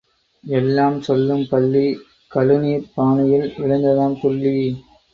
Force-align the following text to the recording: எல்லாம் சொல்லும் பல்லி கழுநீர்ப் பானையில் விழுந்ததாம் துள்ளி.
எல்லாம் 0.43 1.01
சொல்லும் 1.01 1.43
பல்லி 1.49 1.85
கழுநீர்ப் 2.31 2.91
பானையில் 2.95 3.47
விழுந்ததாம் 3.57 4.19
துள்ளி. 4.21 4.57